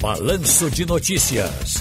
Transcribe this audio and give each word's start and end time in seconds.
Balanço 0.00 0.70
de 0.70 0.86
Notícias. 0.86 1.74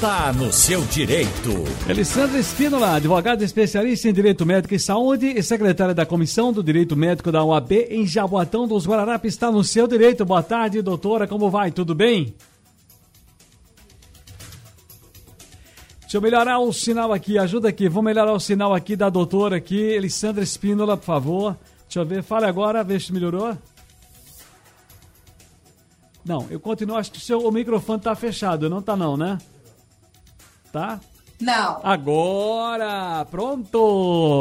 Tá 0.00 0.32
no 0.32 0.50
seu 0.50 0.80
direito. 0.86 1.52
Alessandra 1.86 2.38
Espínola, 2.38 2.94
advogada 2.94 3.44
especialista 3.44 4.08
em 4.08 4.12
Direito 4.14 4.46
Médico 4.46 4.74
e 4.74 4.78
Saúde 4.78 5.26
e 5.26 5.42
secretária 5.42 5.94
da 5.94 6.06
Comissão 6.06 6.50
do 6.50 6.62
Direito 6.62 6.96
Médico 6.96 7.30
da 7.30 7.44
UAB 7.44 7.72
em 7.90 8.06
Jaboatão 8.06 8.66
dos 8.66 8.86
Guararapes, 8.86 9.34
está 9.34 9.52
no 9.52 9.62
seu 9.62 9.86
direito. 9.86 10.24
Boa 10.24 10.42
tarde, 10.42 10.80
doutora, 10.80 11.26
como 11.28 11.50
vai? 11.50 11.70
Tudo 11.70 11.94
bem? 11.94 12.34
Deixa 16.00 16.16
eu 16.16 16.22
melhorar 16.22 16.58
o 16.60 16.72
sinal 16.72 17.12
aqui, 17.12 17.36
ajuda 17.36 17.68
aqui. 17.68 17.86
Vou 17.86 18.02
melhorar 18.02 18.32
o 18.32 18.40
sinal 18.40 18.72
aqui 18.72 18.96
da 18.96 19.10
doutora 19.10 19.56
aqui, 19.56 19.94
Alessandra 19.94 20.42
Espínola, 20.42 20.96
por 20.96 21.04
favor. 21.04 21.56
Deixa 21.82 22.00
eu 22.00 22.06
ver, 22.06 22.22
fale 22.22 22.46
agora, 22.46 22.82
vê 22.82 22.98
se 22.98 23.12
melhorou. 23.12 23.54
Não, 26.28 26.46
eu 26.50 26.60
continuo, 26.60 26.94
acho 26.94 27.10
que 27.10 27.16
o, 27.16 27.20
seu, 27.22 27.40
o 27.40 27.50
microfone 27.50 28.02
tá 28.02 28.14
fechado, 28.14 28.68
não 28.68 28.82
tá 28.82 28.94
não, 28.94 29.16
né? 29.16 29.38
Tá? 30.70 31.00
Não. 31.40 31.80
Agora, 31.82 33.24
pronto! 33.30 34.40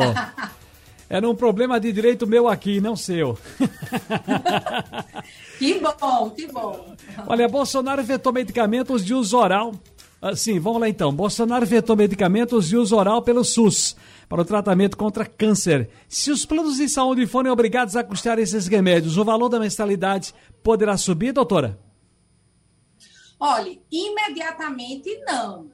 Era 1.09 1.29
um 1.29 1.33
problema 1.33 1.79
de 1.79 1.93
direito 1.93 2.27
meu 2.27 2.49
aqui, 2.49 2.81
não 2.81 2.97
seu. 2.97 3.39
que 5.57 5.79
bom, 5.79 6.29
que 6.31 6.47
bom. 6.47 6.93
Olha, 7.25 7.47
Bolsonaro 7.47 8.03
vetou 8.03 8.33
medicamentos 8.33 9.05
de 9.05 9.13
uso 9.13 9.37
oral. 9.37 9.73
Ah, 10.21 10.35
sim, 10.35 10.59
vamos 10.59 10.81
lá 10.81 10.89
então. 10.89 11.13
Bolsonaro 11.13 11.65
vetou 11.65 11.95
medicamentos 11.95 12.67
de 12.67 12.75
uso 12.75 12.97
oral 12.97 13.21
pelo 13.21 13.45
SUS 13.45 13.95
para 14.27 14.41
o 14.41 14.45
tratamento 14.45 14.97
contra 14.97 15.25
câncer. 15.25 15.89
Se 16.07 16.31
os 16.31 16.45
planos 16.45 16.77
de 16.77 16.89
saúde 16.89 17.25
forem 17.25 17.51
obrigados 17.51 17.95
a 17.95 18.03
custar 18.03 18.39
esses 18.39 18.67
remédios, 18.67 19.17
o 19.17 19.23
valor 19.23 19.49
da 19.49 19.59
mensalidade 19.59 20.33
poderá 20.63 20.97
subir, 20.97 21.31
doutora? 21.31 21.79
Olha, 23.39 23.77
imediatamente 23.91 25.15
não. 25.25 25.71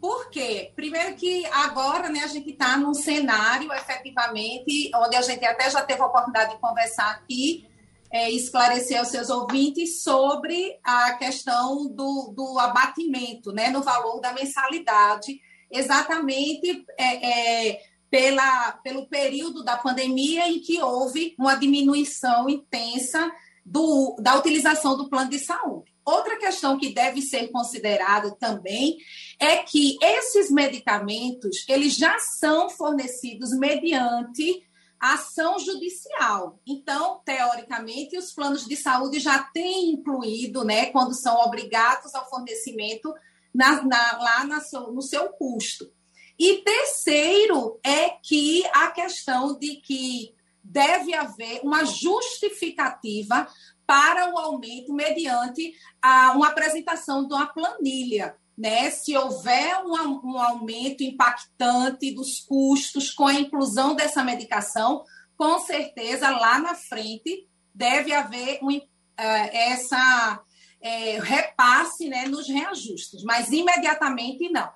Por 0.00 0.28
quê? 0.28 0.72
Primeiro 0.76 1.14
que 1.16 1.46
agora 1.46 2.08
né, 2.08 2.20
a 2.20 2.26
gente 2.26 2.50
está 2.50 2.76
num 2.76 2.92
cenário, 2.92 3.72
efetivamente, 3.72 4.90
onde 4.94 5.16
a 5.16 5.22
gente 5.22 5.44
até 5.44 5.70
já 5.70 5.82
teve 5.82 6.00
a 6.02 6.06
oportunidade 6.06 6.54
de 6.54 6.60
conversar 6.60 7.10
aqui, 7.12 7.66
é, 8.12 8.30
esclarecer 8.30 8.98
aos 8.98 9.08
seus 9.08 9.30
ouvintes 9.30 10.02
sobre 10.02 10.78
a 10.84 11.14
questão 11.14 11.86
do, 11.88 12.32
do 12.36 12.58
abatimento 12.58 13.52
né, 13.52 13.70
no 13.70 13.82
valor 13.82 14.20
da 14.20 14.32
mensalidade 14.32 15.40
exatamente 15.70 16.84
é, 16.98 17.70
é, 17.70 17.80
pela, 18.10 18.72
pelo 18.82 19.06
período 19.08 19.64
da 19.64 19.76
pandemia 19.76 20.48
em 20.48 20.60
que 20.60 20.80
houve 20.82 21.34
uma 21.38 21.54
diminuição 21.56 22.48
intensa 22.48 23.30
do, 23.64 24.16
da 24.20 24.36
utilização 24.36 24.96
do 24.96 25.08
plano 25.08 25.30
de 25.30 25.38
saúde. 25.38 25.92
Outra 26.04 26.38
questão 26.38 26.78
que 26.78 26.94
deve 26.94 27.20
ser 27.20 27.48
considerada 27.48 28.30
também 28.38 28.96
é 29.40 29.56
que 29.56 29.98
esses 30.00 30.50
medicamentos 30.52 31.64
eles 31.68 31.96
já 31.96 32.16
são 32.20 32.70
fornecidos 32.70 33.50
mediante 33.58 34.64
ação 35.00 35.58
judicial. 35.58 36.60
Então, 36.66 37.20
teoricamente, 37.24 38.16
os 38.16 38.32
planos 38.32 38.64
de 38.64 38.76
saúde 38.76 39.18
já 39.18 39.38
têm 39.52 39.90
incluído, 39.90 40.64
né, 40.64 40.86
quando 40.86 41.12
são 41.12 41.36
obrigados 41.40 42.14
ao 42.14 42.28
fornecimento 42.30 43.12
na, 43.56 43.82
na, 43.82 44.18
lá 44.18 44.44
na, 44.44 44.60
no 44.92 45.00
seu 45.00 45.30
custo. 45.30 45.90
E 46.38 46.58
terceiro 46.58 47.80
é 47.82 48.10
que 48.10 48.62
a 48.74 48.88
questão 48.90 49.58
de 49.58 49.76
que 49.76 50.34
deve 50.62 51.14
haver 51.14 51.60
uma 51.62 51.84
justificativa 51.84 53.48
para 53.86 54.34
o 54.34 54.38
aumento 54.38 54.92
mediante 54.92 55.72
a, 56.02 56.32
uma 56.32 56.48
apresentação 56.48 57.26
de 57.26 57.32
uma 57.32 57.46
planilha. 57.46 58.36
Né? 58.58 58.90
Se 58.90 59.16
houver 59.16 59.82
um, 59.84 60.32
um 60.32 60.38
aumento 60.38 61.02
impactante 61.02 62.10
dos 62.10 62.40
custos 62.40 63.10
com 63.10 63.26
a 63.26 63.34
inclusão 63.34 63.94
dessa 63.94 64.22
medicação, 64.22 65.04
com 65.36 65.58
certeza 65.60 66.30
lá 66.30 66.58
na 66.58 66.74
frente 66.74 67.48
deve 67.74 68.12
haver 68.12 68.58
um, 68.62 68.76
uh, 68.76 68.82
essa 69.16 70.42
é, 70.86 71.18
repasse 71.20 72.08
né, 72.08 72.26
nos 72.26 72.48
reajustes, 72.48 73.24
mas 73.24 73.50
imediatamente 73.50 74.48
não. 74.48 74.68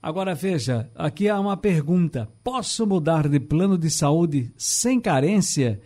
Agora 0.00 0.34
veja, 0.34 0.90
aqui 0.94 1.28
há 1.28 1.38
uma 1.38 1.56
pergunta: 1.56 2.30
posso 2.42 2.86
mudar 2.86 3.28
de 3.28 3.40
plano 3.40 3.76
de 3.76 3.90
saúde 3.90 4.52
sem 4.56 5.00
carência? 5.00 5.80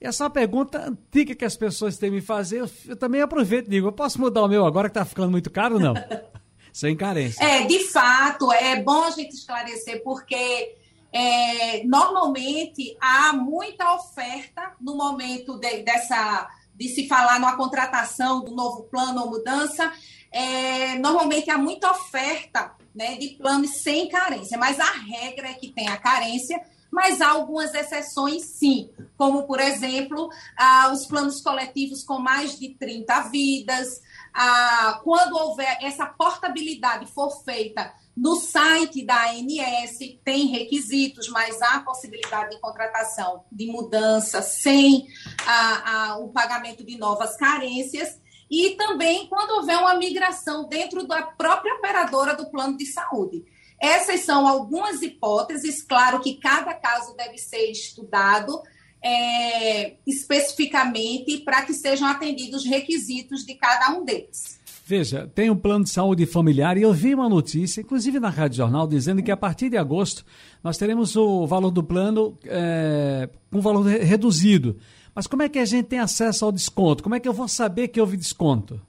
Essa 0.00 0.24
é 0.24 0.26
uma 0.26 0.30
pergunta 0.30 0.88
antiga 0.88 1.34
que 1.34 1.44
as 1.44 1.56
pessoas 1.56 1.96
têm 1.96 2.10
me 2.10 2.20
fazer. 2.20 2.60
Eu, 2.60 2.70
eu 2.88 2.96
também 2.96 3.20
aproveito 3.20 3.66
e 3.66 3.70
digo: 3.70 3.88
eu 3.88 3.92
posso 3.92 4.20
mudar 4.20 4.42
o 4.42 4.48
meu 4.48 4.66
agora 4.66 4.88
que 4.88 4.98
está 4.98 5.04
ficando 5.04 5.30
muito 5.30 5.50
caro? 5.50 5.78
Não. 5.78 5.94
sem 6.72 6.96
carência. 6.96 7.44
É, 7.44 7.66
de 7.66 7.80
fato, 7.90 8.50
é 8.52 8.82
bom 8.82 9.04
a 9.04 9.10
gente 9.10 9.34
esclarecer, 9.34 10.02
porque 10.02 10.74
é, 11.12 11.84
normalmente 11.84 12.96
há 13.00 13.34
muita 13.34 13.94
oferta 13.94 14.72
no 14.80 14.96
momento 14.96 15.58
de, 15.58 15.82
dessa 15.82 16.48
de 16.82 16.88
se 16.88 17.06
falar 17.06 17.38
numa 17.38 17.56
contratação 17.56 18.44
do 18.44 18.50
novo 18.50 18.82
plano 18.84 19.22
ou 19.22 19.30
mudança, 19.30 19.92
é, 20.32 20.98
normalmente 20.98 21.48
há 21.48 21.56
muita 21.56 21.90
oferta 21.90 22.74
né, 22.94 23.16
de 23.16 23.28
planos 23.28 23.82
sem 23.82 24.08
carência, 24.08 24.58
mas 24.58 24.80
a 24.80 24.90
regra 24.92 25.48
é 25.48 25.54
que 25.54 25.70
tem 25.70 25.88
a 25.88 25.96
carência, 25.96 26.60
mas 26.90 27.20
há 27.20 27.30
algumas 27.30 27.72
exceções 27.72 28.42
sim, 28.42 28.90
como, 29.16 29.44
por 29.44 29.60
exemplo, 29.60 30.28
ah, 30.58 30.90
os 30.92 31.06
planos 31.06 31.40
coletivos 31.40 32.02
com 32.02 32.18
mais 32.18 32.58
de 32.58 32.70
30 32.70 33.20
vidas, 33.30 34.02
ah, 34.34 35.00
quando 35.02 35.36
houver 35.36 35.78
essa 35.80 36.04
portabilidade 36.04 37.06
for 37.06 37.30
feita 37.44 37.92
no 38.16 38.36
site 38.36 39.04
da 39.06 39.30
ANS 39.30 39.98
tem 40.22 40.48
requisitos, 40.48 41.28
mas 41.28 41.60
há 41.62 41.80
possibilidade 41.80 42.50
de 42.50 42.60
contratação 42.60 43.44
de 43.50 43.66
mudança 43.66 44.42
sem 44.42 45.06
a, 45.46 46.10
a, 46.10 46.18
o 46.18 46.28
pagamento 46.28 46.84
de 46.84 46.98
novas 46.98 47.36
carências. 47.36 48.20
E 48.50 48.76
também 48.76 49.26
quando 49.28 49.52
houver 49.52 49.78
uma 49.78 49.94
migração 49.94 50.68
dentro 50.68 51.06
da 51.06 51.22
própria 51.22 51.74
operadora 51.74 52.34
do 52.34 52.50
plano 52.50 52.76
de 52.76 52.86
saúde. 52.86 53.44
Essas 53.80 54.20
são 54.20 54.46
algumas 54.46 55.02
hipóteses, 55.02 55.82
claro 55.82 56.20
que 56.20 56.34
cada 56.34 56.72
caso 56.74 57.16
deve 57.16 57.36
ser 57.36 57.70
estudado 57.70 58.62
é, 59.02 59.94
especificamente 60.06 61.38
para 61.38 61.62
que 61.62 61.74
sejam 61.74 62.06
atendidos 62.06 62.62
os 62.62 62.68
requisitos 62.68 63.44
de 63.44 63.54
cada 63.54 63.90
um 63.90 64.04
deles. 64.04 64.60
Veja, 64.84 65.30
tem 65.34 65.48
um 65.48 65.56
plano 65.56 65.84
de 65.84 65.90
saúde 65.90 66.26
familiar 66.26 66.76
e 66.76 66.82
eu 66.82 66.92
vi 66.92 67.14
uma 67.14 67.28
notícia, 67.28 67.80
inclusive 67.80 68.20
na 68.20 68.28
Rádio 68.28 68.58
Jornal, 68.58 68.86
dizendo 68.86 69.22
que 69.22 69.30
a 69.30 69.36
partir 69.36 69.70
de 69.70 69.76
agosto 69.76 70.24
nós 70.62 70.76
teremos 70.76 71.16
o 71.16 71.46
valor 71.46 71.70
do 71.70 71.82
plano 71.82 72.36
é, 72.44 73.28
com 73.50 73.60
valor 73.60 73.84
reduzido. 73.86 74.76
Mas 75.14 75.26
como 75.26 75.42
é 75.42 75.48
que 75.48 75.58
a 75.58 75.64
gente 75.64 75.86
tem 75.86 75.98
acesso 75.98 76.44
ao 76.44 76.52
desconto? 76.52 77.02
Como 77.02 77.14
é 77.14 77.20
que 77.20 77.28
eu 77.28 77.32
vou 77.32 77.48
saber 77.48 77.88
que 77.88 78.00
houve 78.00 78.16
desconto? 78.16 78.80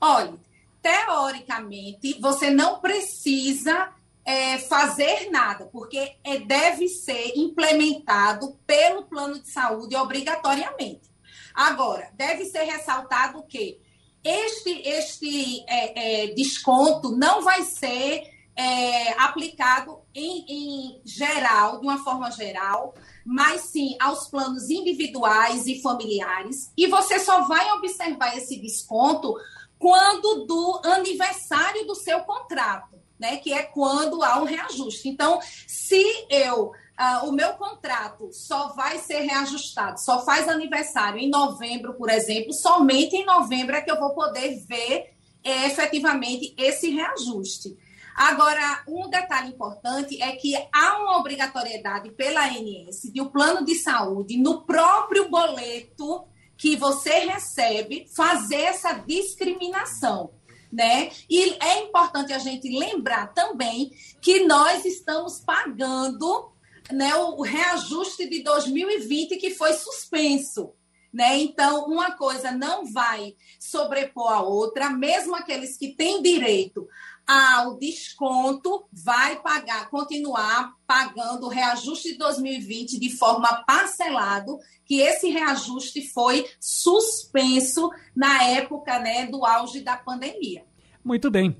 Olha, 0.00 0.34
teoricamente, 0.80 2.18
você 2.20 2.50
não 2.50 2.80
precisa 2.80 3.92
é, 4.24 4.58
fazer 4.58 5.30
nada, 5.30 5.66
porque 5.66 6.16
é, 6.22 6.38
deve 6.38 6.88
ser 6.88 7.32
implementado 7.36 8.56
pelo 8.66 9.04
plano 9.04 9.40
de 9.40 9.50
saúde 9.50 9.96
obrigatoriamente. 9.96 11.08
Agora, 11.54 12.10
deve 12.14 12.44
ser 12.44 12.64
ressaltado 12.64 13.42
que 13.42 13.80
este, 14.22 14.70
este 14.86 15.64
é, 15.66 16.24
é, 16.24 16.26
desconto 16.34 17.16
não 17.16 17.42
vai 17.42 17.62
ser 17.62 18.37
é, 18.58 19.12
aplicado 19.12 20.00
em, 20.12 20.44
em 20.48 21.00
geral, 21.04 21.78
de 21.78 21.86
uma 21.86 22.02
forma 22.02 22.28
geral, 22.32 22.92
mas 23.24 23.60
sim 23.60 23.96
aos 24.00 24.26
planos 24.26 24.68
individuais 24.68 25.68
e 25.68 25.80
familiares. 25.80 26.72
E 26.76 26.88
você 26.88 27.20
só 27.20 27.42
vai 27.42 27.70
observar 27.74 28.36
esse 28.36 28.60
desconto 28.60 29.32
quando 29.78 30.44
do 30.44 30.80
aniversário 30.86 31.86
do 31.86 31.94
seu 31.94 32.18
contrato, 32.22 32.96
né? 33.16 33.36
Que 33.36 33.52
é 33.52 33.62
quando 33.62 34.24
há 34.24 34.40
um 34.40 34.44
reajuste. 34.44 35.08
Então, 35.08 35.38
se 35.64 36.04
eu 36.28 36.72
ah, 36.96 37.22
o 37.26 37.30
meu 37.30 37.52
contrato 37.52 38.32
só 38.32 38.70
vai 38.70 38.98
ser 38.98 39.20
reajustado, 39.20 40.00
só 40.00 40.24
faz 40.24 40.48
aniversário 40.48 41.20
em 41.20 41.30
novembro, 41.30 41.94
por 41.94 42.10
exemplo, 42.10 42.52
somente 42.52 43.14
em 43.14 43.24
novembro 43.24 43.76
é 43.76 43.80
que 43.80 43.90
eu 43.90 44.00
vou 44.00 44.14
poder 44.14 44.58
ver 44.66 45.12
é, 45.44 45.66
efetivamente 45.66 46.52
esse 46.58 46.90
reajuste. 46.90 47.76
Agora, 48.18 48.82
um 48.88 49.08
detalhe 49.08 49.50
importante 49.50 50.20
é 50.20 50.32
que 50.32 50.52
há 50.72 50.98
uma 50.98 51.18
obrigatoriedade 51.18 52.10
pela 52.10 52.48
ANS 52.48 53.02
de 53.12 53.20
o 53.20 53.26
um 53.26 53.28
plano 53.28 53.64
de 53.64 53.76
saúde, 53.76 54.36
no 54.36 54.62
próprio 54.62 55.30
boleto 55.30 56.26
que 56.56 56.74
você 56.74 57.20
recebe, 57.20 58.08
fazer 58.16 58.62
essa 58.62 58.92
discriminação. 58.94 60.32
Né? 60.70 61.12
E 61.30 61.56
é 61.62 61.84
importante 61.84 62.32
a 62.32 62.40
gente 62.40 62.68
lembrar 62.76 63.32
também 63.32 63.92
que 64.20 64.44
nós 64.44 64.84
estamos 64.84 65.38
pagando 65.38 66.50
né, 66.90 67.14
o 67.14 67.40
reajuste 67.40 68.28
de 68.28 68.42
2020 68.42 69.36
que 69.36 69.54
foi 69.54 69.74
suspenso. 69.74 70.72
Né? 71.12 71.38
Então, 71.38 71.84
uma 71.86 72.10
coisa 72.16 72.50
não 72.50 72.84
vai 72.84 73.36
sobrepor 73.60 74.32
a 74.32 74.42
outra, 74.42 74.90
mesmo 74.90 75.36
aqueles 75.36 75.76
que 75.76 75.94
têm 75.94 76.20
direito 76.20 76.88
ao 77.28 77.78
desconto, 77.78 78.86
vai 78.90 79.38
pagar, 79.42 79.90
continuar 79.90 80.72
pagando 80.86 81.44
o 81.44 81.50
reajuste 81.50 82.12
de 82.12 82.18
2020 82.18 82.98
de 82.98 83.10
forma 83.10 83.62
parcelado, 83.66 84.58
que 84.86 85.00
esse 85.00 85.28
reajuste 85.28 86.10
foi 86.10 86.48
suspenso 86.58 87.90
na 88.16 88.44
época 88.44 88.98
né, 88.98 89.26
do 89.26 89.44
auge 89.44 89.82
da 89.82 89.94
pandemia. 89.94 90.64
Muito 91.04 91.30
bem. 91.30 91.54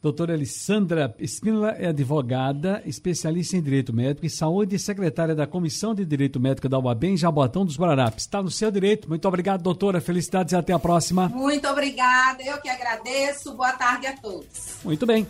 Doutora 0.00 0.34
Alessandra 0.34 1.12
Espínola 1.18 1.70
é 1.72 1.88
advogada, 1.88 2.80
especialista 2.86 3.56
em 3.56 3.62
Direito 3.62 3.92
Médico 3.92 4.24
e 4.24 4.30
Saúde 4.30 4.76
e 4.76 4.78
secretária 4.78 5.34
da 5.34 5.44
Comissão 5.44 5.92
de 5.92 6.04
Direito 6.04 6.38
Médico 6.38 6.68
da 6.68 6.78
UAB 6.78 7.04
em 7.04 7.16
Jabotão 7.16 7.64
dos 7.64 7.76
Guararapes. 7.76 8.24
Está 8.24 8.40
no 8.40 8.50
seu 8.50 8.70
direito. 8.70 9.08
Muito 9.08 9.26
obrigado, 9.26 9.60
doutora. 9.60 10.00
Felicidades 10.00 10.52
e 10.52 10.56
até 10.56 10.72
a 10.72 10.78
próxima. 10.78 11.28
Muito 11.28 11.66
obrigada. 11.66 12.44
Eu 12.44 12.60
que 12.60 12.68
agradeço. 12.68 13.54
Boa 13.54 13.72
tarde 13.72 14.06
a 14.06 14.16
todos. 14.16 14.76
Muito 14.84 15.04
bem. 15.04 15.26